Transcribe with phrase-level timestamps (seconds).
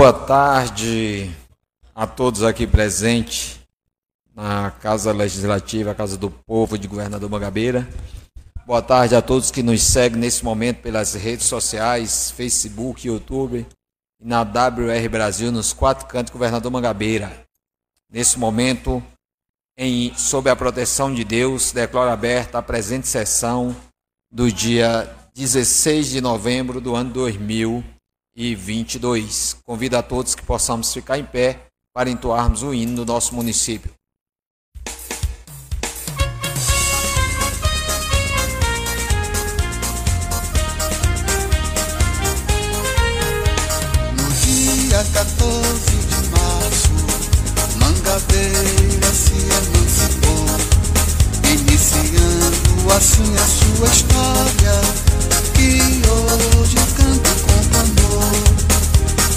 [0.00, 1.30] Boa tarde
[1.94, 3.60] a todos aqui presentes
[4.34, 7.86] na Casa Legislativa, Casa do Povo de Governador Mangabeira.
[8.66, 13.66] Boa tarde a todos que nos seguem nesse momento pelas redes sociais, Facebook, YouTube
[14.18, 17.44] e na WR Brasil, nos quatro cantos Governador Mangabeira.
[18.10, 19.02] Nesse momento,
[19.76, 23.76] em, sob a proteção de Deus, declaro aberta a presente sessão
[24.32, 27.12] do dia 16 de novembro do ano
[28.34, 29.58] 2022.
[29.64, 33.99] Convido a todos que possamos ficar em pé para entoarmos o hino do nosso município.
[52.96, 54.80] Assim a sua história,
[55.54, 58.32] que hoje canto com amor.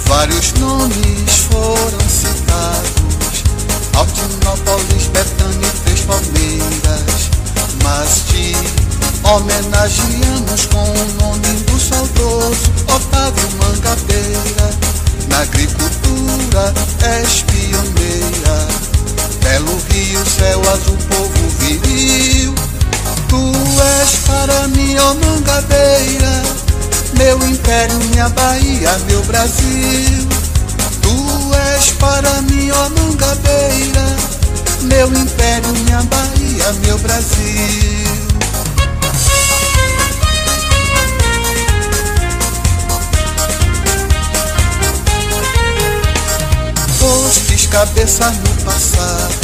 [0.06, 3.44] Vários nomes foram citados,
[3.94, 7.30] Altinópolis, Betânia e Três Palmeiras,
[7.82, 8.54] mas te
[9.24, 14.70] homenageamos com o nome do saudoso Otávio Mangabeira.
[15.28, 18.68] Na agricultura és pioneira,
[19.42, 22.73] belo rio, céu azul, povo viril.
[23.34, 26.42] Tu és para mim, ó Mangabeira,
[27.18, 30.28] meu império, minha Bahia, meu Brasil.
[31.02, 34.06] Tu és para mim, ó Mangabeira,
[34.82, 38.04] meu império, minha Bahia, meu Brasil.
[47.00, 49.43] Postes cabeça no passado,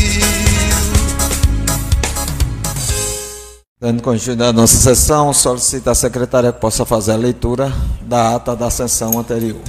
[3.81, 8.55] Dando continuidade à nossa sessão, solicito à secretária que possa fazer a leitura da ata
[8.55, 9.59] da sessão anterior.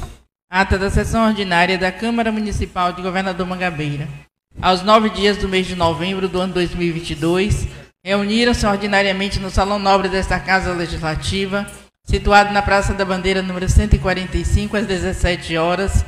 [0.50, 4.06] Ata da sessão ordinária da Câmara Municipal de Governador Mangabeira.
[4.60, 7.66] Aos nove dias do mês de novembro do ano 2022,
[8.04, 11.66] reuniram-se ordinariamente no Salão Nobre desta Casa Legislativa,
[12.04, 16.04] situado na Praça da Bandeira, número 145, às 17 horas,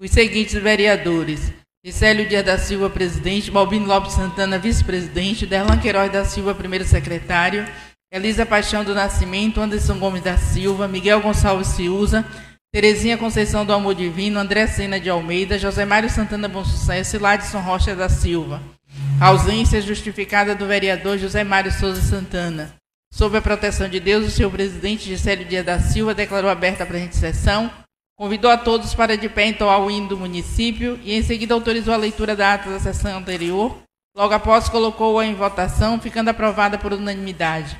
[0.00, 1.52] os seguintes vereadores:
[1.88, 7.66] Gisélio Dias da Silva, presidente, Balbino Lopes Santana, vice-presidente, Derlan Queiroz da Silva, primeiro secretário,
[8.12, 12.26] Elisa Paixão do Nascimento, Anderson Gomes da Silva, Miguel Gonçalves Ciuza,
[12.70, 17.18] Terezinha Conceição do Amor Divino, André Sena de Almeida, José Mário Santana Bom Sucesso e
[17.18, 18.60] Ladson Rocha da Silva.
[19.18, 22.74] Ausência justificada do vereador José Mário Souza Santana.
[23.10, 26.86] Sob a proteção de Deus, o senhor presidente Gisélio Dias da Silva declarou aberta a
[26.86, 27.70] presente sessão,
[28.18, 31.94] convidou a todos para de pé entoar o hino do município e em seguida autorizou
[31.94, 33.78] a leitura da ata da sessão anterior.
[34.16, 37.78] Logo após, colocou-a em votação, ficando aprovada por unanimidade.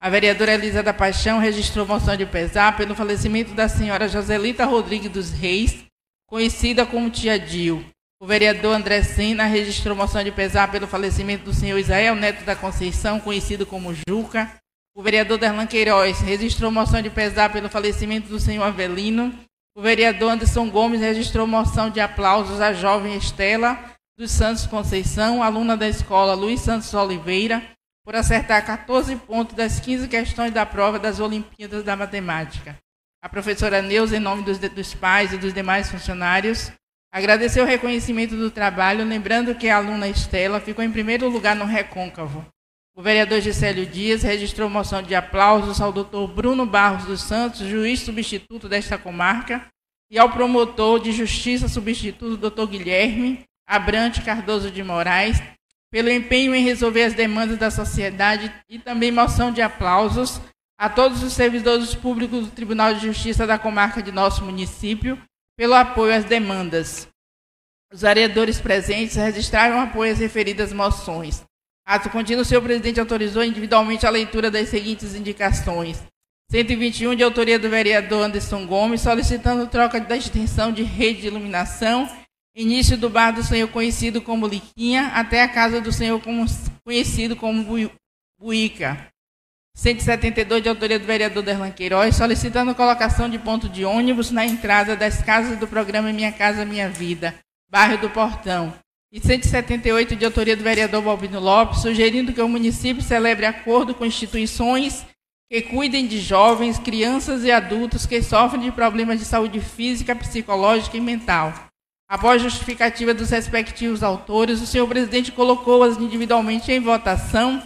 [0.00, 5.10] A vereadora Elisa da Paixão registrou moção de pesar pelo falecimento da senhora Joselita Rodrigues
[5.10, 5.84] dos Reis,
[6.26, 7.84] conhecida como Tia Dil.
[8.18, 12.56] O vereador André Sena registrou moção de pesar pelo falecimento do senhor Israel Neto da
[12.56, 14.50] Conceição, conhecido como Juca.
[14.94, 19.34] O vereador Derlan Queiroz registrou moção de pesar pelo falecimento do senhor Avelino.
[19.76, 23.76] O vereador Anderson Gomes registrou moção de aplausos à jovem Estela
[24.16, 27.60] dos Santos Conceição, aluna da escola Luiz Santos Oliveira,
[28.04, 32.78] por acertar 14 pontos das 15 questões da prova das Olimpíadas da Matemática.
[33.20, 36.70] A professora Neuza, em nome dos, dos pais e dos demais funcionários,
[37.12, 41.64] agradeceu o reconhecimento do trabalho, lembrando que a aluna Estela ficou em primeiro lugar no
[41.64, 42.46] recôncavo.
[42.96, 47.98] O vereador Gisélio Dias registrou moção de aplausos ao doutor Bruno Barros dos Santos, juiz
[48.00, 49.66] substituto desta comarca,
[50.08, 55.42] e ao promotor de justiça substituto, doutor Guilherme Abrante Cardoso de Moraes,
[55.90, 60.40] pelo empenho em resolver as demandas da sociedade e também moção de aplausos
[60.78, 65.20] a todos os servidores públicos do Tribunal de Justiça da comarca de nosso município
[65.56, 67.08] pelo apoio às demandas.
[67.92, 71.44] Os vereadores presentes registraram apoio às referidas moções.
[71.86, 76.02] Ato contínuo, o senhor presidente autorizou individualmente a leitura das seguintes indicações.
[76.50, 82.08] 121, de autoria do vereador Anderson Gomes, solicitando troca da extensão de rede de iluminação,
[82.54, 86.22] início do bar do senhor conhecido como Liquinha, até a casa do senhor
[86.84, 87.90] conhecido como
[88.38, 89.08] Buica.
[89.76, 94.96] 172, de autoria do vereador Derlan Queiroz, solicitando colocação de ponto de ônibus na entrada
[94.96, 97.34] das casas do programa Minha Casa Minha Vida,
[97.68, 98.72] bairro do Portão.
[99.14, 104.04] E 178, de autoria do vereador Balbino Lopes, sugerindo que o município celebre acordo com
[104.04, 105.06] instituições
[105.48, 110.96] que cuidem de jovens, crianças e adultos que sofrem de problemas de saúde física, psicológica
[110.96, 111.54] e mental.
[112.10, 117.62] Após justificativa dos respectivos autores, o senhor presidente colocou-as individualmente em votação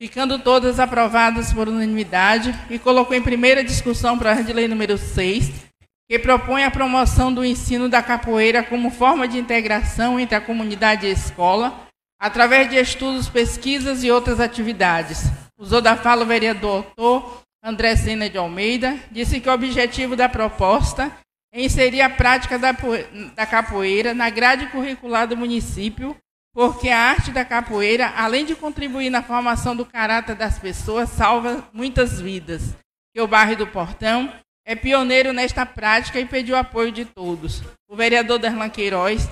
[0.00, 4.96] ficando todas aprovadas por unanimidade, e colocou em primeira discussão para a de lei número
[4.96, 5.69] 6,
[6.10, 11.06] que propõe a promoção do ensino da capoeira como forma de integração entre a comunidade
[11.06, 11.86] e a escola,
[12.20, 15.26] através de estudos, pesquisas e outras atividades.
[15.56, 20.28] Usou da fala o vereador autor André Sena de Almeida, disse que o objetivo da
[20.28, 21.16] proposta
[21.54, 26.16] é inserir a prática da capoeira na grade curricular do município,
[26.52, 31.68] porque a arte da capoeira, além de contribuir na formação do caráter das pessoas, salva
[31.72, 32.74] muitas vidas.
[33.14, 34.32] Que o bairro do Portão
[34.70, 37.60] é pioneiro nesta prática e pediu apoio de todos.
[37.88, 39.28] O vereador Derlan Queiroz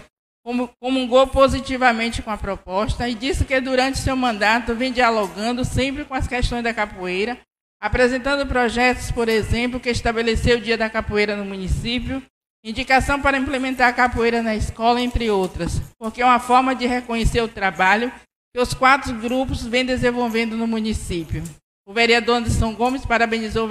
[0.81, 6.15] comungou positivamente com a proposta e disse que durante seu mandato vem dialogando sempre com
[6.15, 7.39] as questões da capoeira,
[7.81, 12.21] apresentando projetos, por exemplo, que estabeleceu o Dia da Capoeira no município
[12.65, 17.41] Indicação para implementar a capoeira na escola, entre outras, porque é uma forma de reconhecer
[17.41, 18.13] o trabalho
[18.53, 21.45] que os quatro grupos vêm desenvolvendo no município.
[21.89, 23.69] O vereador Anderson Gomes parabenizou o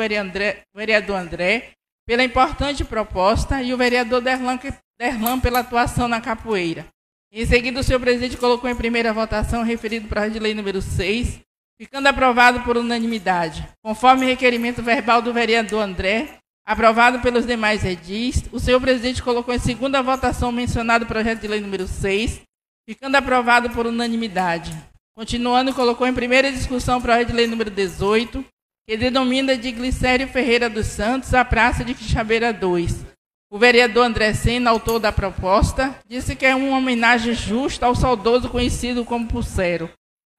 [0.74, 1.70] vereador André
[2.04, 4.58] pela importante proposta e o vereador Derlan,
[5.00, 6.88] Derlan pela atuação na capoeira.
[7.32, 10.82] Em seguida, o senhor presidente colocou em primeira votação referido para a de lei número
[10.82, 11.42] 6,
[11.80, 13.64] ficando aprovado por unanimidade.
[13.84, 19.60] Conforme requerimento verbal do vereador André, Aprovado pelos demais edis, o senhor presidente colocou em
[19.60, 22.42] segunda votação mencionado o projeto de lei número 6,
[22.86, 24.78] ficando aprovado por unanimidade.
[25.18, 28.46] Continuando, colocou em primeira discussão o projeto de lei número 18,
[28.88, 33.04] que denomina de Glicério Ferreira dos Santos a Praça de Quixabeira 2.
[33.52, 38.48] O vereador André Sena, autor da proposta, disse que é uma homenagem justa ao saudoso
[38.48, 39.90] conhecido como Pulsero.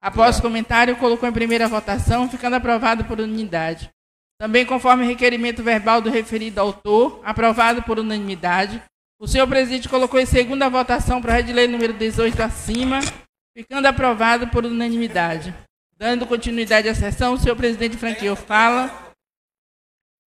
[0.01, 3.91] Após o comentário, colocou em primeira votação, ficando aprovado por unanimidade.
[4.39, 8.81] Também conforme requerimento verbal do referido autor, aprovado por unanimidade,
[9.19, 13.01] o senhor presidente colocou em segunda votação para a de lei número 18 acima,
[13.59, 15.53] ficando aprovado por unanimidade.
[15.97, 19.13] Dando continuidade à sessão, o senhor presidente franqueou fala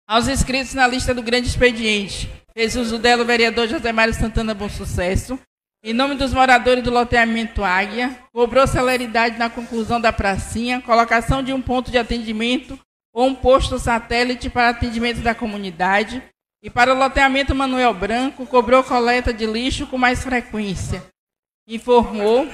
[0.06, 2.30] aos inscritos na lista do grande expediente.
[2.54, 5.40] Fez uso dela o vereador José Mário Santana Bom Sucesso.
[5.82, 11.54] Em nome dos moradores do loteamento Águia, cobrou celeridade na conclusão da pracinha, colocação de
[11.54, 12.78] um ponto de atendimento
[13.14, 16.22] ou um posto satélite para atendimento da comunidade,
[16.62, 21.04] e para o loteamento Manuel Branco, cobrou coleta de lixo com mais frequência.
[21.68, 22.50] Informou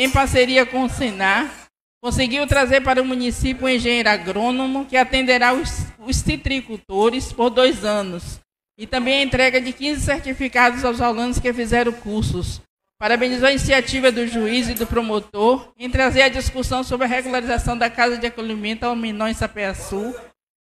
[0.00, 1.68] em parceria com o Senar,
[2.02, 7.84] conseguiu trazer para o município um engenheiro agrônomo que atenderá os, os citricultores por dois
[7.84, 8.40] anos,
[8.78, 12.60] e também a entrega de 15 certificados aos alunos que fizeram cursos,
[13.02, 17.76] Parabenizou a iniciativa do juiz e do promotor em trazer a discussão sobre a regularização
[17.76, 20.14] da casa de acolhimento ao menor em Sapeaçu.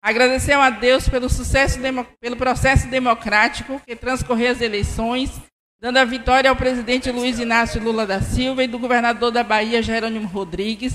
[0.02, 1.78] Agradeceu a Deus pelo, sucesso,
[2.20, 5.30] pelo processo democrático que transcorreu as eleições,
[5.80, 9.82] dando a vitória ao presidente Luiz Inácio Lula da Silva e do governador da Bahia,
[9.82, 10.94] Jerônimo Rodrigues.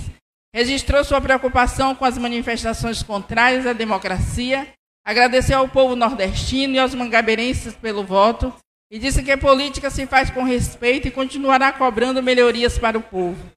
[0.54, 4.68] Registrou sua preocupação com as manifestações contrárias à democracia.
[5.06, 8.54] Agradeceu ao povo nordestino e aos mangabeirenses pelo voto
[8.92, 13.02] e disse que a política se faz com respeito e continuará cobrando melhorias para o
[13.02, 13.52] povo.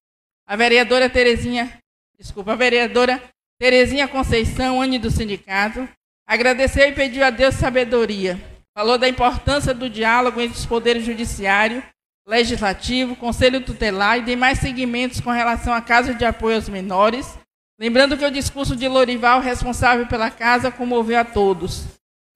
[0.47, 1.79] A vereadora Terezinha,
[2.19, 3.21] desculpa, a vereadora
[3.59, 5.89] Terezinha Conceição, Anne do sindicato,
[6.27, 8.54] agradeceu e pediu a Deus sabedoria.
[8.77, 11.81] Falou da importância do diálogo entre os poderes judiciário,
[12.27, 17.39] legislativo, conselho tutelar e demais segmentos com relação à casa de apoio aos menores,
[17.79, 21.85] lembrando que o discurso de Lorival, responsável pela casa, comoveu a todos.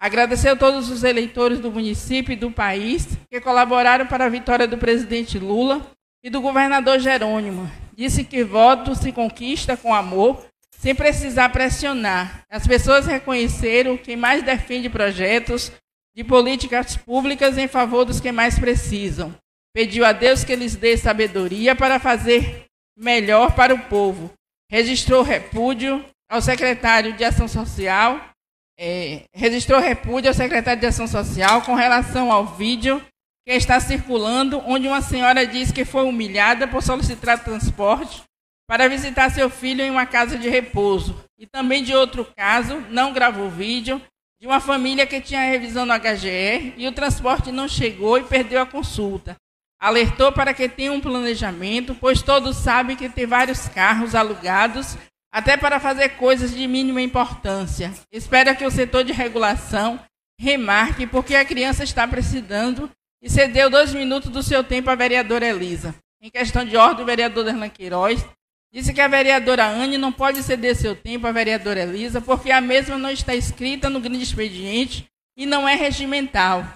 [0.01, 4.69] Agradeceu a todos os eleitores do município e do país que colaboraram para a vitória
[4.69, 5.85] do presidente Lula
[6.23, 7.69] e do governador Jerônimo.
[7.97, 12.45] Disse que voto se conquista com amor, sem precisar pressionar.
[12.49, 15.73] As pessoas reconheceram quem mais defende projetos
[16.19, 19.33] de políticas públicas em favor dos que mais precisam.
[19.73, 22.65] Pediu a Deus que lhes dê sabedoria para fazer
[22.99, 24.29] melhor para o povo.
[24.69, 28.31] Registrou repúdio ao secretário de Ação Social,
[28.77, 33.01] é, registrou repúdio ao secretário de Ação Social com relação ao vídeo
[33.47, 38.25] que está circulando, onde uma senhora diz que foi humilhada por solicitar transporte
[38.69, 41.17] para visitar seu filho em uma casa de repouso.
[41.39, 44.03] E também de outro caso, não gravou vídeo,
[44.41, 48.61] de uma família que tinha revisão no HGR e o transporte não chegou e perdeu
[48.61, 49.37] a consulta.
[49.81, 54.97] Alertou para que tenha um planejamento, pois todos sabem que tem vários carros alugados,
[55.33, 57.93] até para fazer coisas de mínima importância.
[58.11, 60.01] Espero que o setor de regulação
[60.41, 62.91] remarque porque a criança está precisando
[63.21, 65.95] e cedeu dois minutos do seu tempo à vereadora Elisa.
[66.21, 68.25] Em questão de ordem, o vereador Derlan Queiroz
[68.73, 72.61] disse que a vereadora Anne não pode ceder seu tempo à vereadora Elisa porque a
[72.61, 75.07] mesma não está escrita no grande expediente
[75.37, 76.67] e não é regimental.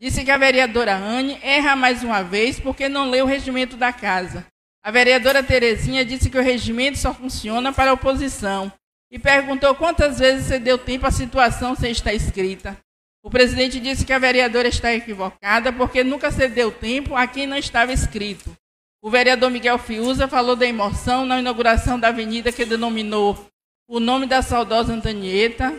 [0.00, 3.92] Disse que a vereadora Anne erra mais uma vez porque não leu o regimento da
[3.92, 4.46] casa.
[4.82, 8.72] A vereadora Terezinha disse que o regimento só funciona para a oposição
[9.10, 12.78] e perguntou quantas vezes cedeu tempo à situação sem estar escrita.
[13.22, 17.58] O presidente disse que a vereadora está equivocada porque nunca cedeu tempo a quem não
[17.58, 18.50] estava escrito.
[19.02, 23.46] O vereador Miguel Fiuza falou da emoção na inauguração da avenida que denominou
[23.88, 25.74] o nome da saudosa Antonieta.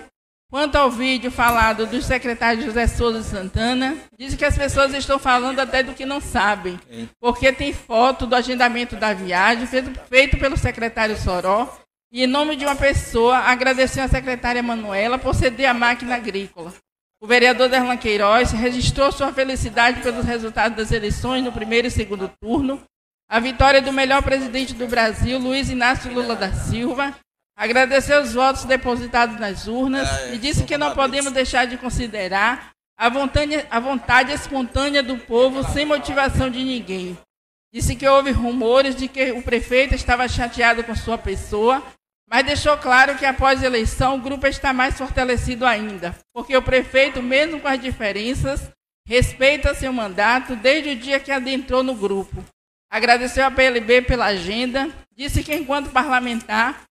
[0.50, 5.60] Quanto ao vídeo falado do secretário José Souza Santana, diz que as pessoas estão falando
[5.60, 6.78] até do que não sabem,
[7.22, 11.80] porque tem foto do agendamento da viagem feito pelo secretário Soró
[12.12, 16.74] e, em nome de uma pessoa, agradeceu a secretária Manuela por ceder a máquina agrícola.
[17.22, 22.30] O vereador Derlan Queiroz registrou sua felicidade pelos resultados das eleições no primeiro e segundo
[22.42, 22.82] turno,
[23.32, 27.16] a vitória do melhor presidente do Brasil, Luiz Inácio Lula da Silva,
[27.56, 33.08] agradeceu os votos depositados nas urnas e disse que não podemos deixar de considerar a
[33.08, 37.18] vontade, a vontade espontânea do povo sem motivação de ninguém.
[37.74, 41.82] Disse que houve rumores de que o prefeito estava chateado com sua pessoa
[42.32, 46.62] mas deixou claro que após a eleição o grupo está mais fortalecido ainda, porque o
[46.62, 48.72] prefeito, mesmo com as diferenças,
[49.06, 52.42] respeita seu mandato desde o dia que adentrou no grupo.
[52.92, 56.84] Agradeceu a PLB pela agenda, disse que enquanto parlamentar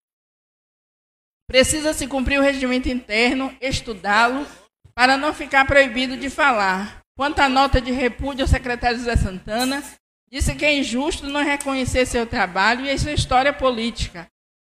[1.46, 4.46] precisa se cumprir o regimento interno, estudá-lo,
[4.94, 7.02] para não ficar proibido de falar.
[7.14, 9.84] Quanto à nota de repúdio ao secretário José Santana,
[10.30, 14.26] disse que é injusto não reconhecer seu trabalho e sua história política,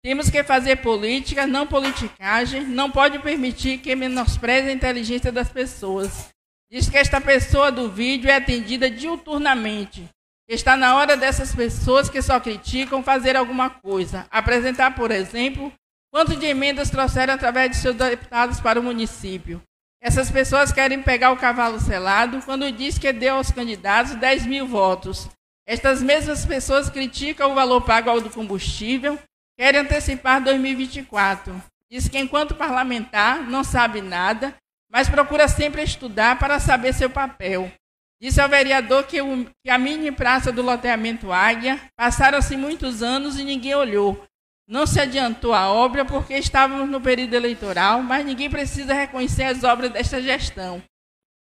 [0.06, 2.62] temos que fazer política, não politicagem.
[2.64, 6.28] Não pode permitir que menospreze a inteligência das pessoas.
[6.70, 10.08] Diz que esta pessoa do vídeo é atendida diuturnamente.
[10.48, 14.26] Está na hora dessas pessoas que só criticam fazer alguma coisa.
[14.30, 15.72] Apresentar, por exemplo,
[16.12, 19.60] quanto de emendas trouxeram através de seus deputados para o município.
[20.00, 24.68] Essas pessoas querem pegar o cavalo selado quando diz que deu aos candidatos 10 mil
[24.68, 25.28] votos.
[25.66, 29.18] Estas mesmas pessoas criticam o valor pago ao do combustível,
[29.58, 31.60] quer antecipar 2024.
[31.90, 34.54] Diz que, enquanto parlamentar, não sabe nada,
[34.88, 37.72] mas procura sempre estudar para saber seu papel.
[38.20, 43.38] Disse ao vereador que, o, que a mini praça do loteamento Águia passaram-se muitos anos
[43.38, 44.24] e ninguém olhou.
[44.68, 49.62] Não se adiantou a obra porque estávamos no período eleitoral, mas ninguém precisa reconhecer as
[49.62, 50.82] obras desta gestão.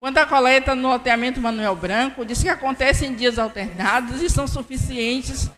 [0.01, 4.47] Quanto à coleta no loteamento Manuel Branco, disse que acontece em dias alternados e são
[4.47, 5.51] suficientes.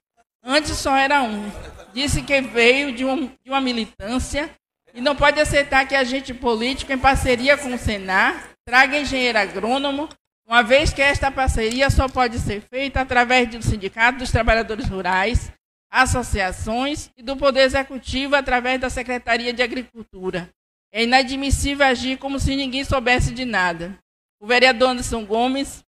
[0.45, 1.51] Antes só era um
[1.97, 4.51] disse que veio de, um, de uma militância
[4.93, 10.07] e não pode aceitar que agente político, em parceria com o Senar, traga engenheiro agrônomo,
[10.47, 15.51] uma vez que esta parceria só pode ser feita através do Sindicato dos Trabalhadores Rurais,
[15.91, 20.49] associações e do Poder Executivo através da Secretaria de Agricultura.
[20.93, 23.99] É inadmissível agir como se ninguém soubesse de nada.
[24.41, 25.85] O vereador Anderson Gomes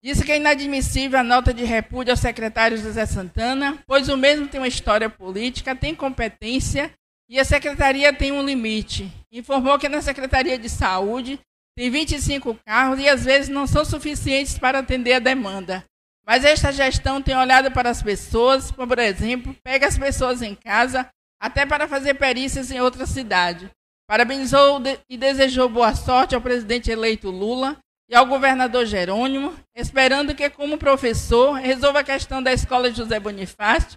[0.00, 4.46] Disse que é inadmissível a nota de repúdio ao secretário José Santana, pois o mesmo
[4.46, 6.92] tem uma história política, tem competência
[7.28, 9.12] e a secretaria tem um limite.
[9.32, 11.40] Informou que na Secretaria de Saúde
[11.78, 15.84] tem 25 carros e às vezes não são suficientes para atender a demanda.
[16.26, 21.08] Mas esta gestão tem olhado para as pessoas, por exemplo, pega as pessoas em casa
[21.40, 23.70] até para fazer perícias em outra cidade.
[24.08, 27.76] Parabenizou e desejou boa sorte ao presidente eleito Lula
[28.10, 33.96] e ao governador Jerônimo, esperando que, como professor, resolva a questão da escola José Bonifácio,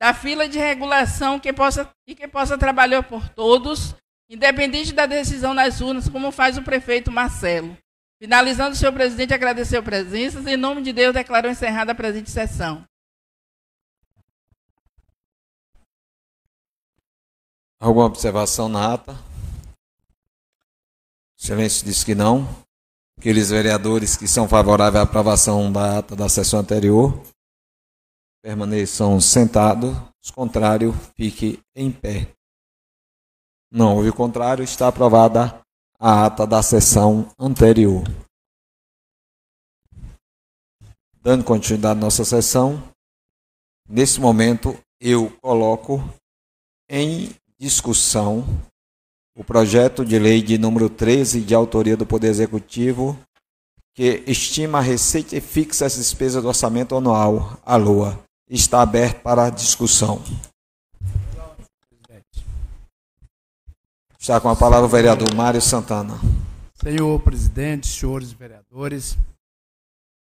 [0.00, 3.94] da fila de regulação que possa, e que possa trabalhar por todos,
[4.30, 7.76] independente da decisão nas urnas, como faz o prefeito Marcelo.
[8.22, 12.30] Finalizando, o senhor presidente agradeceu presenças e, em nome de Deus, declarou encerrada a presente
[12.30, 12.84] sessão.
[17.80, 19.18] Alguma observação na ata?
[21.38, 22.46] Excelência disse que não.
[23.18, 27.22] Aqueles vereadores que são favoráveis à aprovação da ata da sessão anterior
[28.42, 32.28] permaneçam sentados, os contrários, fique em pé.
[33.72, 35.60] Não houve contrário, está aprovada
[35.98, 38.02] a ata da sessão anterior.
[41.22, 42.82] Dando continuidade à nossa sessão,
[43.88, 46.02] nesse momento, eu coloco
[46.88, 48.44] em discussão
[49.36, 53.18] o projeto de lei de número 13, de autoria do Poder Executivo,
[53.94, 58.18] que estima a receita e fixa as despesas do orçamento anual, a LOA.
[58.48, 60.20] Está aberto para discussão.
[64.20, 66.12] Está com a palavra o vereador Mário Santana.
[66.74, 69.16] Senhor presidente, senhores vereadores,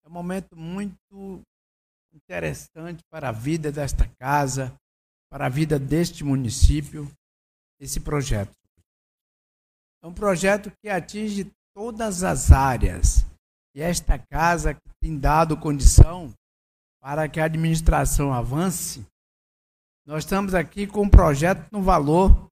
[0.04, 1.44] é um momento muito
[2.12, 4.74] interessante para a vida desta casa,
[5.30, 7.08] para a vida deste município,
[7.80, 8.52] esse projeto.
[10.04, 13.24] É um projeto que atinge todas as áreas.
[13.76, 16.34] E esta casa tem dado condição
[17.00, 19.06] para que a administração avance,
[20.04, 22.52] nós estamos aqui com um projeto no valor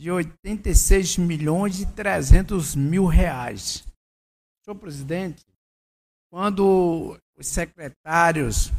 [0.00, 3.84] de 86 milhões e 300 mil reais.
[4.64, 5.44] Senhor presidente,
[6.32, 8.72] quando os secretários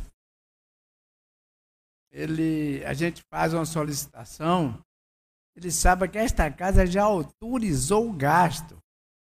[2.11, 4.83] ele, a gente faz uma solicitação,
[5.55, 8.75] ele sabe que esta casa já autorizou o gasto.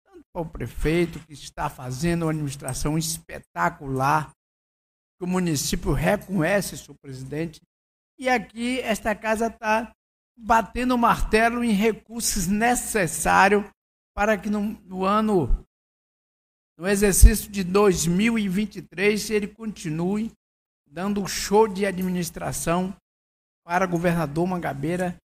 [0.05, 4.33] Tanto para o prefeito, que está fazendo uma administração espetacular,
[5.16, 7.61] que o município reconhece, senhor presidente,
[8.19, 9.95] e aqui esta casa está
[10.37, 13.64] batendo o martelo em recursos necessários
[14.14, 15.66] para que no, no ano,
[16.78, 20.33] no exercício de 2023, ele continue
[20.87, 22.95] dando show de administração
[23.64, 25.16] para o governador Mangabeira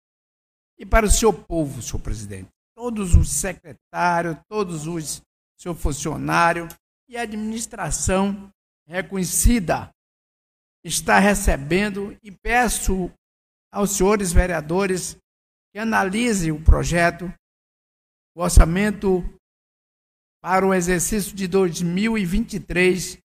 [0.78, 2.50] e para o seu povo, senhor presidente.
[2.76, 5.22] Todos os secretários, todos os
[5.62, 6.68] seu funcionário
[7.08, 8.52] e a administração
[8.88, 9.92] reconhecida
[10.84, 13.12] está recebendo e peço
[13.72, 15.18] aos senhores vereadores
[15.72, 17.34] que analisem o projeto,
[18.36, 19.24] o orçamento
[20.42, 23.18] para o exercício de 2023,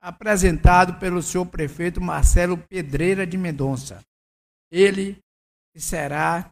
[0.00, 4.00] apresentado pelo senhor prefeito Marcelo Pedreira de Mendonça.
[4.72, 5.18] Ele
[5.76, 6.48] será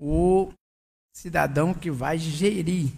[0.00, 0.52] o
[1.14, 2.92] cidadão que vai gerir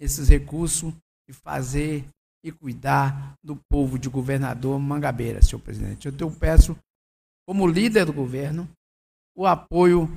[0.00, 0.92] esses recursos
[1.28, 2.04] e fazer
[2.44, 6.08] e cuidar do povo de governador Mangabeira, senhor presidente.
[6.08, 6.76] Eu peço
[7.46, 8.68] como líder do governo,
[9.36, 10.08] o apoio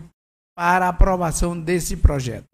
[0.55, 2.47] para a aprovação desse projeto.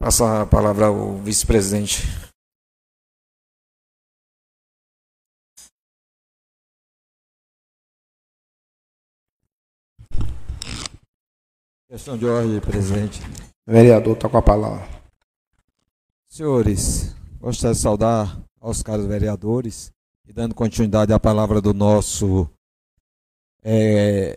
[0.00, 2.02] Passa a palavra ao vice-presidente.
[11.88, 13.20] Questão de ordem, presidente.
[13.68, 15.01] O vereador está com a palavra.
[16.32, 19.92] Senhores, gostaria de saudar aos caros vereadores
[20.26, 22.48] e dando continuidade à palavra do nosso
[23.62, 24.36] é,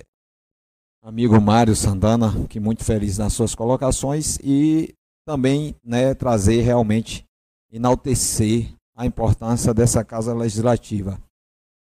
[1.02, 4.94] amigo Mário Sandana, que muito feliz nas suas colocações e
[5.26, 7.24] também né, trazer realmente,
[7.72, 11.18] enaltecer a importância dessa casa legislativa.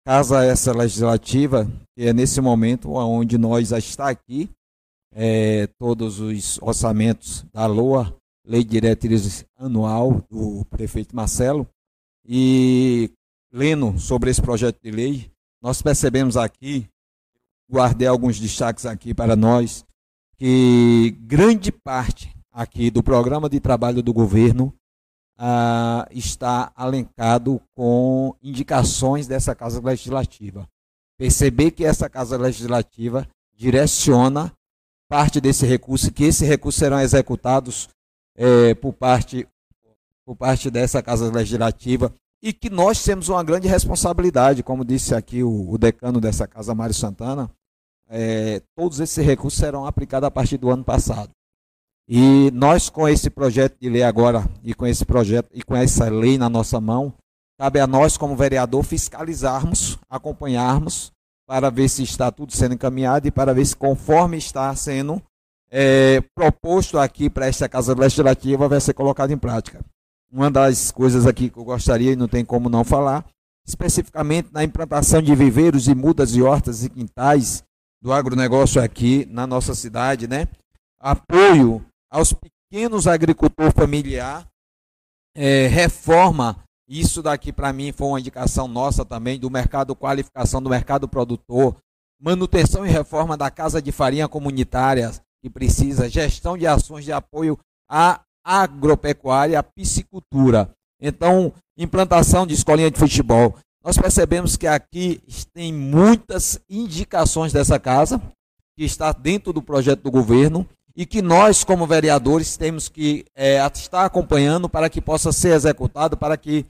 [0.05, 4.49] Casa essa legislativa, que é nesse momento onde nós já está aqui,
[5.15, 8.20] é, todos os orçamentos da LOA
[8.51, 11.65] Lei de Diretrizes Anual do prefeito Marcelo.
[12.27, 13.09] E
[13.49, 16.85] lendo sobre esse projeto de lei, nós percebemos aqui,
[17.71, 19.85] guardei alguns destaques aqui para nós,
[20.35, 24.73] que grande parte aqui do programa de trabalho do governo
[25.37, 30.67] ah, está alencado com indicações dessa Casa Legislativa.
[31.17, 34.51] Perceber que essa Casa Legislativa direciona
[35.07, 37.87] parte desse recurso, que esses recursos serão executados
[38.35, 39.47] é, por, parte,
[40.25, 45.43] por parte dessa Casa Legislativa e que nós temos uma grande responsabilidade, como disse aqui
[45.43, 47.51] o, o decano dessa casa, Mário Santana,
[48.09, 51.31] é, todos esses recursos serão aplicados a partir do ano passado.
[52.07, 56.09] E nós, com esse projeto de lei agora, e com esse projeto, e com essa
[56.09, 57.13] lei na nossa mão,
[57.57, 61.11] cabe a nós, como vereador, fiscalizarmos, acompanharmos,
[61.47, 65.21] para ver se está tudo sendo encaminhado e para ver se, conforme está sendo
[65.71, 69.83] é, proposto aqui para esta Casa Legislativa vai ser colocado em prática.
[70.29, 73.25] Uma das coisas aqui que eu gostaria, e não tem como não falar,
[73.65, 77.63] especificamente na implantação de viveiros e mudas e hortas e quintais
[78.01, 80.47] do agronegócio aqui na nossa cidade, né?
[80.99, 84.47] Apoio aos pequenos agricultores familiar,
[85.35, 90.69] é, reforma, isso daqui para mim foi uma indicação nossa também, do mercado qualificação do
[90.69, 91.77] mercado produtor,
[92.19, 97.57] manutenção e reforma da casa de farinha comunitária, que precisa, gestão de ações de apoio
[97.89, 100.69] à agropecuária, à piscicultura.
[101.01, 103.55] Então, implantação de escolinha de futebol.
[103.83, 105.21] Nós percebemos que aqui
[105.53, 108.21] tem muitas indicações dessa casa,
[108.77, 113.57] que está dentro do projeto do governo, e que nós, como vereadores, temos que é,
[113.73, 116.65] estar acompanhando para que possa ser executado, para que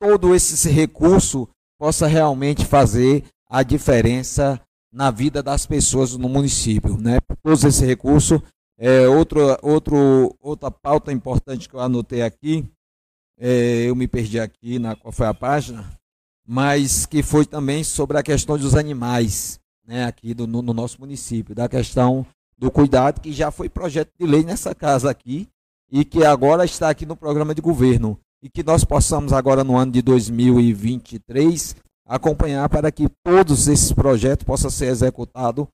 [0.00, 4.60] todo esse recurso possa realmente fazer a diferença
[4.96, 6.96] na vida das pessoas no município.
[6.96, 7.18] Né?
[7.42, 8.42] Todos esse recurso.
[8.78, 12.64] É, outro, outro, outra pauta importante que eu anotei aqui,
[13.38, 15.90] é, eu me perdi aqui na qual foi a página,
[16.46, 21.00] mas que foi também sobre a questão dos animais, né, aqui do, no, no nosso
[21.00, 22.26] município, da questão
[22.58, 25.48] do cuidado, que já foi projeto de lei nessa casa aqui,
[25.90, 28.18] e que agora está aqui no programa de governo.
[28.42, 34.44] E que nós possamos agora no ano de 2023 acompanhar para que todos esses projetos
[34.44, 35.66] possam ser executados.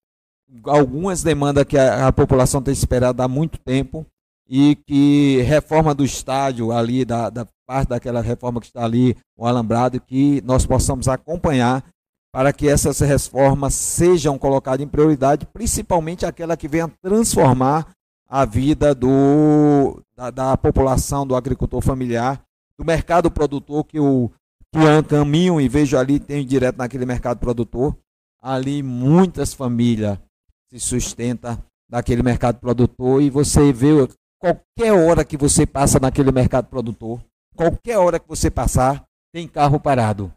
[0.64, 4.06] Algumas demandas que a, a, população tem esperado há muito tempo
[4.48, 9.46] e que reforma do estádio ali, da, da parte daquela reforma que está ali, o
[9.46, 11.84] alambrado, que nós possamos acompanhar
[12.32, 17.88] para que essas reformas sejam colocadas em prioridade, principalmente aquela que venha transformar
[18.28, 22.40] a vida do, da, da população, do agricultor familiar,
[22.78, 24.30] do mercado produtor, que o
[24.72, 27.96] que caminho e vejo ali, tenho direto naquele mercado produtor,
[28.40, 30.18] ali muitas famílias
[30.72, 34.08] se sustentam daquele mercado produtor e você vê
[34.40, 37.22] qualquer hora que você passa naquele mercado produtor,
[37.54, 40.32] qualquer hora que você passar, tem carro parado.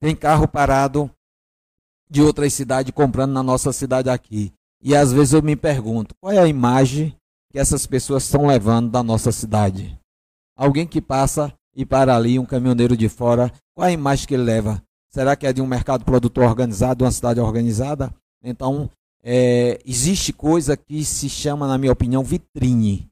[0.00, 1.10] Tem carro parado
[2.08, 4.52] de outras cidades comprando na nossa cidade aqui.
[4.80, 7.16] E às vezes eu me pergunto, qual é a imagem
[7.50, 9.98] que essas pessoas estão levando da nossa cidade?
[10.56, 14.42] Alguém que passa e para ali um caminhoneiro de fora, qual a imagem que ele
[14.42, 14.82] leva?
[15.10, 18.12] Será que é de um mercado produtor organizado, de uma cidade organizada?
[18.42, 18.90] Então,
[19.22, 23.08] é, existe coisa que se chama, na minha opinião, vitrine.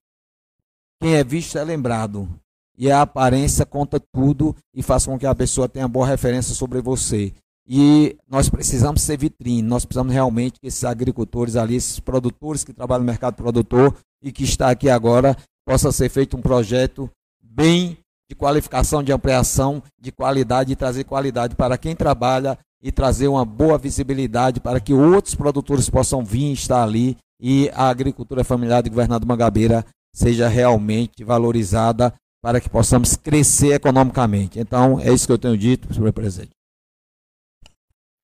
[1.00, 2.28] Quem é visto é lembrado.
[2.76, 6.80] E a aparência conta tudo e faz com que a pessoa tenha boa referência sobre
[6.80, 7.32] você.
[7.66, 12.72] E nós precisamos ser vitrine, nós precisamos realmente que esses agricultores ali, esses produtores que
[12.72, 17.08] trabalham no mercado produtor e que está aqui agora, possa ser feito um projeto
[17.40, 17.96] bem
[18.32, 23.44] de qualificação, de ampliação, de qualidade e trazer qualidade para quem trabalha e trazer uma
[23.44, 28.88] boa visibilidade para que outros produtores possam vir estar ali e a agricultura familiar de
[28.88, 34.58] Governador Mangabeira seja realmente valorizada para que possamos crescer economicamente.
[34.58, 36.52] Então, é isso que eu tenho dito, senhor presidente.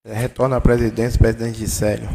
[0.06, 2.08] Retorna à presidência, presidente Gisélio.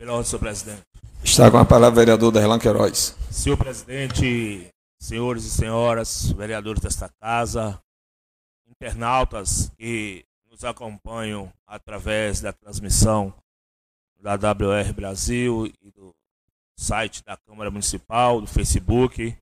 [0.00, 0.80] Melhor, senhor presidente.
[1.22, 3.14] Está com a palavra o vereador Darlan Queiroz.
[3.30, 4.66] Senhor presidente,
[4.98, 7.78] senhores e senhoras, vereadores desta casa,
[8.66, 13.34] internautas que nos acompanham através da transmissão
[14.18, 16.14] da WR Brasil e do
[16.78, 19.36] site da Câmara Municipal, do Facebook.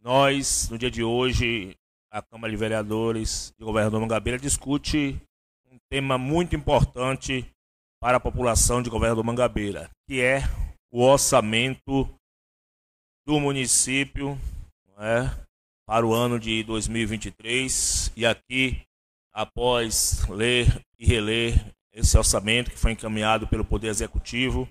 [0.00, 1.76] Nós, no dia de hoje,
[2.10, 5.20] a Câmara de Vereadores de Governador Mangabeira discute
[5.70, 7.46] um tema muito importante
[8.00, 10.42] para a população de Governador Mangabeira, que é
[10.92, 12.08] o orçamento
[13.26, 14.38] do município
[14.98, 15.30] é,
[15.86, 18.12] para o ano de 2023.
[18.16, 18.82] E aqui,
[19.32, 21.54] após ler e reler
[21.92, 24.68] esse orçamento que foi encaminhado pelo Poder Executivo,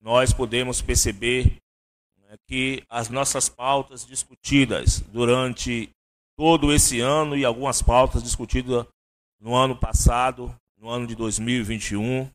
[0.00, 1.56] nós podemos perceber
[2.18, 5.90] né, que as nossas pautas discutidas durante
[6.36, 8.86] todo esse ano e algumas pautas discutidas
[9.40, 12.30] no ano passado, no ano de 2021,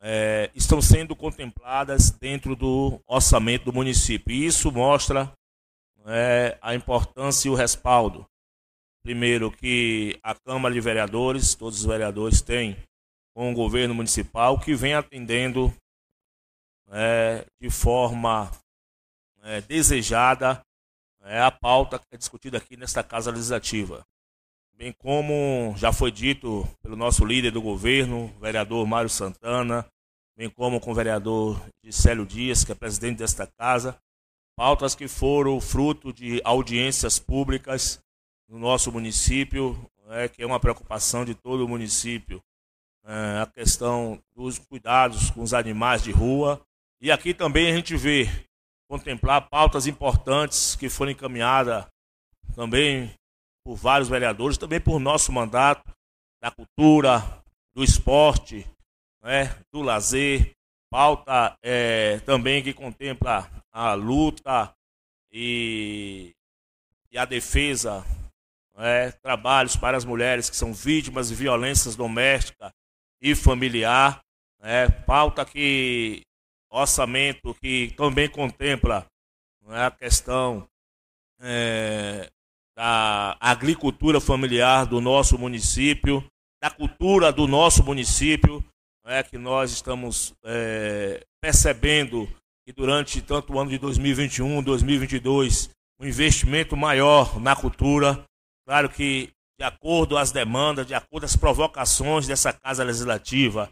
[0.00, 4.34] é, estão sendo contempladas dentro do orçamento do município.
[4.34, 5.32] E isso mostra
[6.06, 8.26] é, a importância e o respaldo.
[9.02, 12.76] Primeiro, que a Câmara de Vereadores, todos os vereadores têm
[13.34, 15.72] com o governo municipal que vem atendendo
[16.90, 18.50] é, de forma
[19.42, 20.60] é, desejada
[21.20, 24.04] a pauta que é discutida aqui nesta Casa Legislativa.
[24.78, 29.86] Bem como já foi dito pelo nosso líder do governo, vereador Mário Santana,
[30.36, 33.98] bem como com o vereador Gisélio Dias, que é presidente desta casa,
[34.54, 37.98] pautas que foram fruto de audiências públicas
[38.46, 39.74] no nosso município,
[40.10, 42.42] é, que é uma preocupação de todo o município,
[43.06, 46.60] é, a questão dos cuidados com os animais de rua.
[47.00, 48.28] E aqui também a gente vê
[48.86, 51.86] contemplar pautas importantes que foram encaminhadas
[52.54, 53.10] também
[53.66, 55.92] por vários vereadores, também por nosso mandato
[56.40, 57.42] da cultura,
[57.74, 58.64] do esporte,
[59.20, 60.52] né, do lazer,
[60.88, 64.72] pauta é, também que contempla a luta
[65.32, 66.32] e,
[67.10, 68.06] e a defesa,
[68.76, 72.70] né, trabalhos para as mulheres que são vítimas de violências domésticas
[73.20, 74.22] e familiar,
[74.60, 76.22] né, pauta que
[76.70, 79.04] orçamento que também contempla
[79.62, 80.68] né, a questão
[81.40, 82.30] é,
[82.76, 86.22] da agricultura familiar do nosso município,
[86.62, 88.62] da cultura do nosso município,
[89.06, 92.28] é, que nós estamos é, percebendo
[92.66, 98.24] que durante tanto o ano de 2021, 2022, um investimento maior na cultura.
[98.66, 103.70] Claro que, de acordo às demandas, de acordo às provocações dessa Casa Legislativa,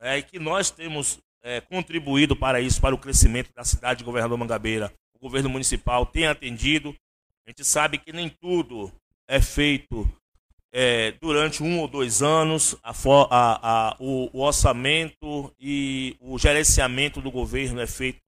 [0.00, 4.04] é, e que nós temos é, contribuído para isso, para o crescimento da cidade de
[4.04, 4.92] Governador Mangabeira.
[5.14, 6.94] O governo municipal tem atendido.
[7.46, 8.92] A gente sabe que nem tudo
[9.28, 10.08] é feito
[10.72, 12.76] é, durante um ou dois anos.
[12.82, 18.20] A, a, a, o, o orçamento e o gerenciamento do governo é feito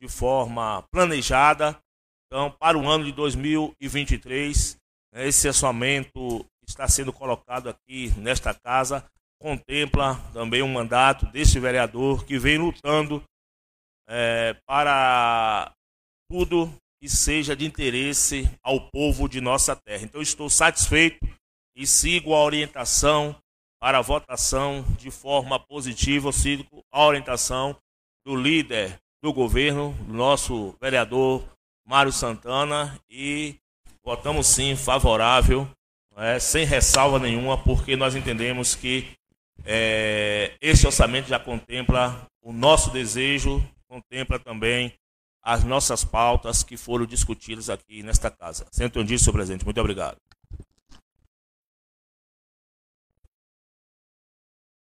[0.00, 1.78] de forma planejada.
[2.26, 4.76] Então, para o ano de 2023,
[5.12, 9.04] né, esse orçamento está sendo colocado aqui nesta casa
[9.40, 13.24] contempla também um mandato desse vereador que vem lutando
[14.06, 15.72] é, para
[16.30, 20.04] tudo que seja de interesse ao povo de nossa terra.
[20.04, 21.26] Então, estou satisfeito
[21.74, 23.34] e sigo a orientação
[23.80, 27.74] para a votação de forma positiva, sigo a orientação
[28.26, 31.42] do líder do governo, do nosso vereador
[31.86, 33.56] Mário Santana, e
[34.04, 35.68] votamos sim favorável,
[36.16, 39.10] é, sem ressalva nenhuma, porque nós entendemos que
[39.64, 44.92] é, esse orçamento já contempla o nosso desejo, contempla também
[45.42, 48.66] as nossas pautas que foram discutidas aqui nesta casa.
[48.70, 49.64] Sento disso, senhor presidente.
[49.64, 50.16] Muito obrigado.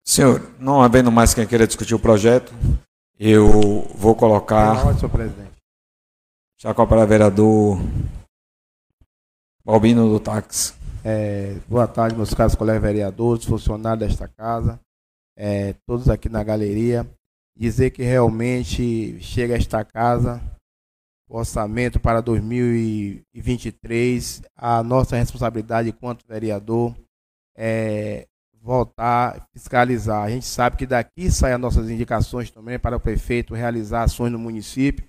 [0.05, 2.51] Senhor, não havendo mais quem queira discutir o projeto,
[3.17, 4.77] eu vou colocar.
[4.77, 5.51] Ordem, senhor presidente.
[6.59, 7.77] Já para o vereador
[9.63, 10.73] Balbino do Táxi.
[11.03, 14.79] É, boa tarde, meus caros colegas vereadores, funcionários desta casa,
[15.35, 17.07] é, todos aqui na galeria.
[17.55, 20.41] Dizer que realmente chega a esta casa
[21.29, 24.41] o orçamento para 2023.
[24.55, 26.95] A nossa responsabilidade enquanto vereador
[27.55, 28.27] é
[28.61, 30.23] voltar fiscalizar.
[30.23, 34.31] A gente sabe que daqui saem as nossas indicações também para o prefeito realizar ações
[34.31, 35.05] no município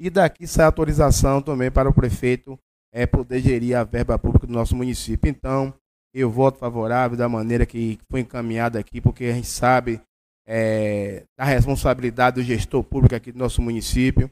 [0.00, 2.58] e daqui sai a autorização também para o prefeito
[2.92, 5.28] é, poder gerir a verba pública do nosso município.
[5.28, 5.74] Então,
[6.14, 10.00] eu voto favorável da maneira que foi encaminhada aqui, porque a gente sabe
[10.46, 14.30] é, da responsabilidade do gestor público aqui do nosso município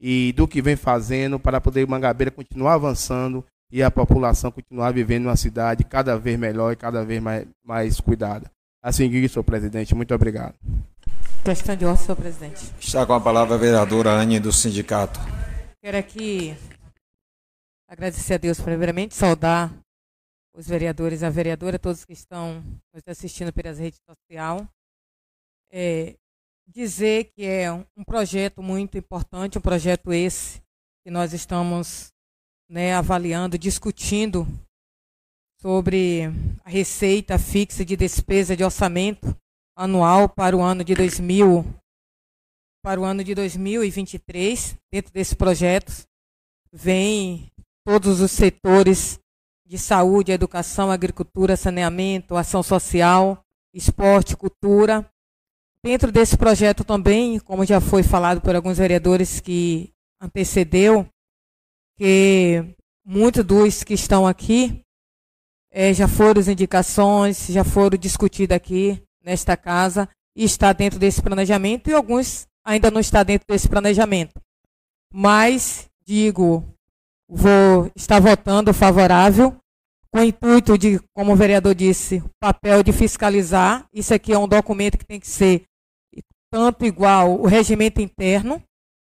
[0.00, 5.26] e do que vem fazendo para poder Mangabeira continuar avançando e a população continuar vivendo
[5.26, 8.50] uma cidade cada vez melhor e cada vez mais, mais cuidada.
[8.82, 9.94] Assim que senhor presidente.
[9.94, 10.54] Muito obrigado.
[11.44, 12.72] Questão de ordem, senhor presidente.
[12.80, 15.20] Está com a palavra a vereadora Anne do sindicato.
[15.82, 16.56] Quero aqui
[17.90, 19.68] Agradecer a Deus primeiramente, saudar
[20.54, 22.62] os vereadores, a vereadora, todos que estão
[22.94, 24.62] nos assistindo pelas redes sociais.
[25.72, 26.16] É,
[26.66, 30.60] dizer que é um projeto muito importante, um projeto esse
[31.04, 32.12] que nós estamos
[32.68, 34.46] né, avaliando, discutindo
[35.60, 36.24] sobre
[36.64, 39.36] a receita fixa de despesa de orçamento
[39.76, 41.64] anual para o ano de 2000
[42.82, 44.76] para o ano de 2023.
[44.92, 45.92] Dentro desse projeto
[46.72, 47.50] vem
[47.84, 49.18] todos os setores
[49.66, 55.08] de saúde, educação, agricultura, saneamento, ação social, esporte, cultura.
[55.82, 61.08] Dentro desse projeto também, como já foi falado por alguns vereadores que antecedeu,
[61.96, 62.64] que
[63.04, 64.82] muitos dos que estão aqui
[65.70, 71.22] é, já foram as indicações, já foram discutidas aqui nesta casa e está dentro desse
[71.22, 74.34] planejamento e alguns ainda não está dentro desse planejamento.
[75.12, 76.64] Mas digo
[77.30, 79.56] vou estar votando favorável,
[80.12, 83.86] com o intuito de, como o vereador disse, papel de fiscalizar.
[83.94, 85.62] Isso aqui é um documento que tem que ser
[86.52, 88.62] tanto igual o regimento interno,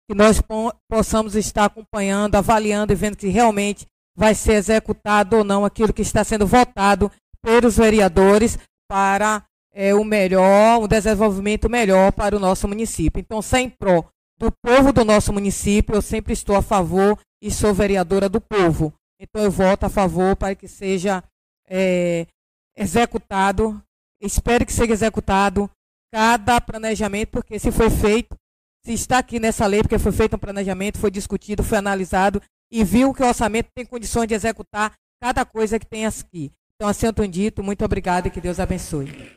[0.09, 0.41] que nós
[0.89, 6.01] possamos estar acompanhando, avaliando e vendo que realmente vai ser executado ou não aquilo que
[6.01, 8.57] está sendo votado pelos vereadores
[8.89, 13.19] para é, o melhor, o desenvolvimento melhor para o nosso município.
[13.19, 14.05] Então, sem pró
[14.37, 18.93] do povo do nosso município, eu sempre estou a favor e sou vereadora do povo.
[19.19, 21.23] Então eu voto a favor para que seja
[21.67, 22.27] é,
[22.75, 23.81] executado,
[24.21, 25.69] espero que seja executado
[26.15, 28.37] cada planejamento, porque se foi feito,
[28.85, 32.85] se está aqui nessa lei, porque foi feito um planejamento, foi discutido, foi analisado e
[32.85, 36.53] viu que o orçamento tem condições de executar cada coisa que tem aqui.
[36.75, 39.35] Então, assim eu dito, muito obrigado e que Deus abençoe.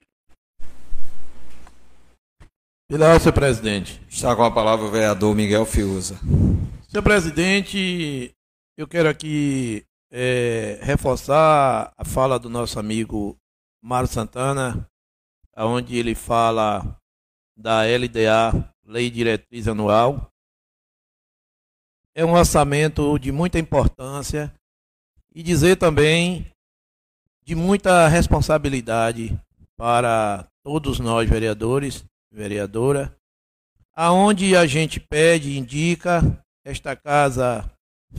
[2.89, 4.01] Pela senhor presidente.
[4.09, 6.17] Está com a palavra o vereador Miguel Fiuza.
[6.89, 8.31] Senhor presidente,
[8.77, 13.37] eu quero aqui é, reforçar a fala do nosso amigo
[13.83, 14.89] Mário Santana,
[15.67, 16.99] onde ele fala
[17.57, 20.31] da LDA, Lei Diretriz Anual.
[22.15, 24.53] É um orçamento de muita importância
[25.35, 26.47] e dizer também
[27.45, 29.39] de muita responsabilidade
[29.77, 33.17] para todos nós vereadores, vereadora,
[33.95, 36.23] aonde a gente pede, indica,
[36.65, 37.71] esta casa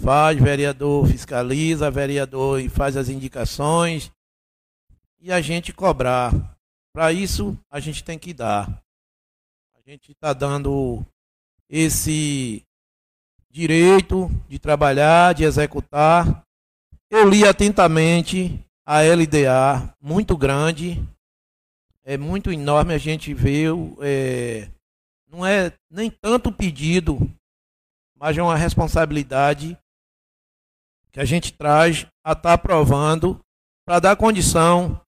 [0.04, 4.12] faz, vereador fiscaliza, vereador faz as indicações
[5.20, 6.59] e a gente cobrar.
[6.94, 8.68] Para isso a gente tem que dar.
[9.76, 11.06] A gente está dando
[11.70, 12.64] esse
[13.50, 16.44] direito de trabalhar, de executar.
[17.10, 21.02] Eu li atentamente a LDA, muito grande,
[22.04, 22.94] é muito enorme.
[22.94, 23.66] A gente vê,
[24.02, 24.70] é,
[25.28, 27.20] não é nem tanto pedido,
[28.16, 29.78] mas é uma responsabilidade
[31.12, 33.40] que a gente traz a estar tá aprovando
[33.86, 35.00] para dar condição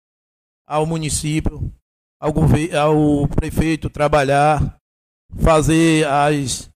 [0.71, 1.69] ao município,
[2.17, 2.31] ao,
[2.79, 4.77] ao prefeito trabalhar,
[5.43, 6.71] fazer as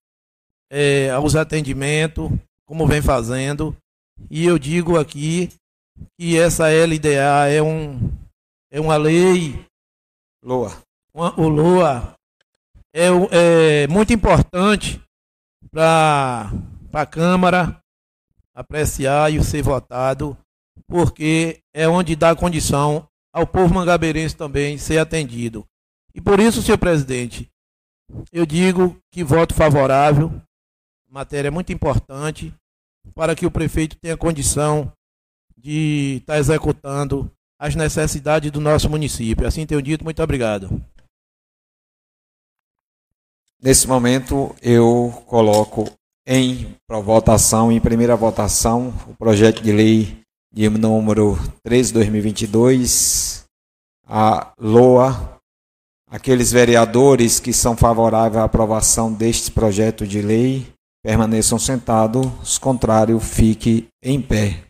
[0.69, 2.29] é, os atendimentos,
[2.67, 3.73] como vem fazendo.
[4.29, 5.49] E eu digo aqui
[6.19, 8.11] que essa LDA é, um,
[8.69, 9.65] é uma lei.
[10.43, 10.77] LOA.
[11.13, 12.15] Uma, o LOA
[12.93, 15.01] é, é muito importante
[15.71, 16.51] para
[16.91, 17.79] a Câmara
[18.53, 20.37] apreciar e ser votado,
[20.85, 25.67] porque é onde dá condição ao povo mangabeirense também ser atendido.
[26.13, 27.51] E por isso, senhor presidente,
[28.31, 30.31] eu digo que voto favorável
[31.09, 32.53] matéria muito importante
[33.13, 34.89] para que o prefeito tenha condição
[35.57, 39.45] de estar tá executando as necessidades do nosso município.
[39.45, 40.81] Assim tenho dito, muito obrigado.
[43.61, 45.91] Nesse momento, eu coloco
[46.25, 50.24] em votação, em primeira votação, o projeto de lei
[50.55, 53.43] de número 13 2022,
[54.07, 55.37] a LOA,
[56.09, 60.65] aqueles vereadores que são favoráveis à aprovação deste projeto de lei,
[61.03, 64.63] permaneçam sentados, os contrários, fique em pé.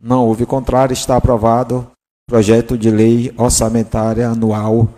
[0.00, 1.90] Não houve contrário, está aprovado
[2.28, 4.88] projeto de lei orçamentária anual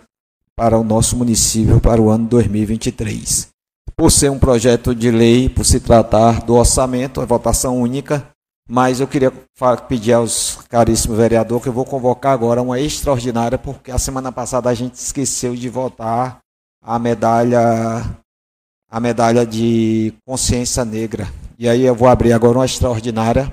[0.55, 3.47] para o nosso município para o ano 2023.
[3.97, 8.34] Por ser um projeto de lei, por se tratar do orçamento, é votação única,
[8.67, 9.31] mas eu queria
[9.87, 14.69] pedir aos caríssimos vereadores que eu vou convocar agora uma extraordinária, porque a semana passada
[14.69, 16.39] a gente esqueceu de votar
[16.81, 18.03] a medalha
[18.89, 21.27] a medalha de consciência negra.
[21.59, 23.51] E aí eu vou abrir agora uma extraordinária,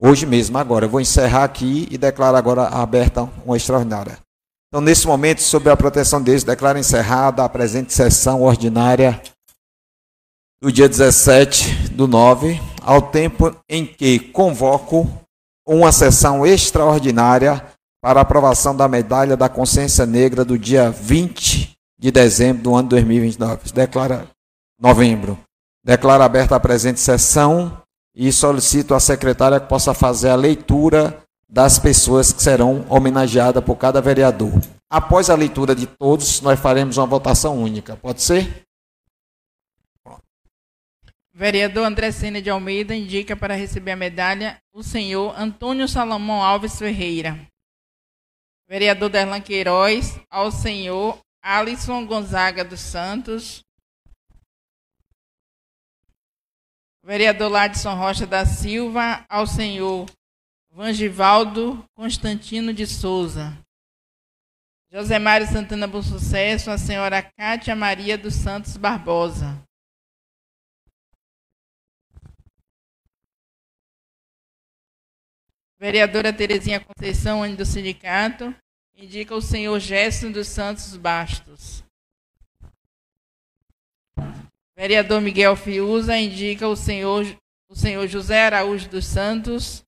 [0.00, 0.86] hoje mesmo, agora.
[0.86, 4.18] Eu vou encerrar aqui e declaro agora aberta uma extraordinária.
[4.68, 9.20] Então, nesse momento, sobre a proteção deles, declaro encerrada a presente sessão ordinária
[10.60, 15.10] do dia 17 do 9, ao tempo em que convoco
[15.66, 17.60] uma sessão extraordinária
[18.00, 23.72] para aprovação da medalha da consciência negra do dia 20 de dezembro do ano 2029.
[23.74, 24.28] Declara
[24.80, 25.36] novembro.
[25.84, 27.82] Declaro aberta a presente sessão
[28.14, 31.18] e solicito à secretária que possa fazer a leitura
[31.50, 34.52] das pessoas que serão homenageadas por cada vereador.
[34.88, 37.96] Após a leitura de todos, nós faremos uma votação única.
[37.96, 38.65] Pode ser?
[41.38, 46.78] Vereador André Sena de Almeida indica para receber a medalha o senhor Antônio Salomão Alves
[46.78, 47.46] Ferreira.
[48.66, 53.62] Vereador Derlan Queiroz, ao senhor Alisson Gonzaga dos Santos.
[57.04, 60.06] Vereador Ladson Rocha da Silva, ao senhor
[60.70, 63.52] Vangivaldo Constantino de Souza.
[64.90, 69.65] José Mário Santana Bom Sucesso, a senhora Cátia Maria dos Santos Barbosa.
[75.86, 78.52] Vereadora Terezinha Conceição, do sindicato,
[78.96, 81.84] indica o senhor Gerson dos Santos Bastos.
[84.74, 87.24] Vereador Miguel Fiuza indica o senhor,
[87.68, 89.84] o senhor José Araújo dos Santos.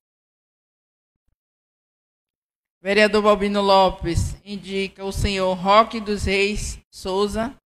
[2.81, 7.58] Vereador Balbino Lopes indica o senhor Roque dos Reis Souza.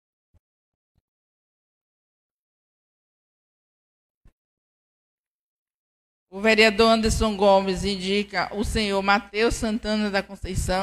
[6.35, 10.81] O vereador Anderson Gomes indica o senhor Matheus Santana da Conceição.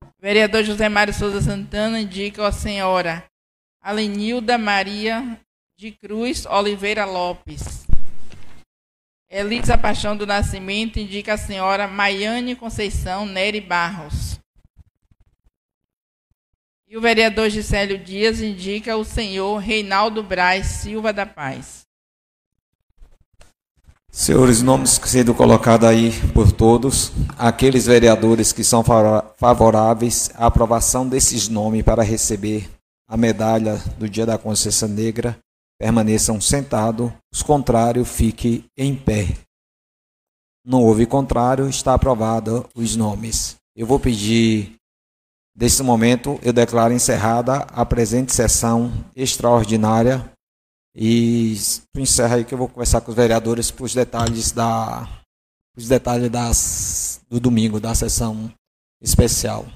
[0.00, 3.22] O vereador José Mário Souza Santana indica a senhora
[3.78, 5.38] Alenilda Maria
[5.76, 7.86] de Cruz Oliveira Lopes.
[9.28, 14.40] Elisa Paixão do Nascimento indica a senhora Maiane Conceição Nery Barros.
[16.88, 21.83] E o vereador Gisélio Dias indica o senhor Reinaldo Braz Silva da Paz.
[24.16, 28.84] Senhores, nomes sendo colocados aí por todos, aqueles vereadores que são
[29.36, 32.70] favoráveis à aprovação desses nomes para receber
[33.08, 35.36] a medalha do Dia da Consciência Negra,
[35.80, 39.36] permaneçam sentados, os contrários fiquem em pé.
[40.64, 43.56] Não houve contrário, está aprovado os nomes.
[43.74, 44.76] Eu vou pedir,
[45.56, 50.33] desse momento, eu declaro encerrada a presente sessão extraordinária
[50.96, 51.56] e
[51.92, 55.08] tu encerra aí que eu vou conversar com os vereadores para os detalhes da
[55.76, 58.52] os detalhes das, do domingo da sessão
[59.02, 59.66] especial.